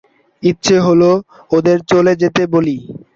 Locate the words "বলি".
2.53-2.75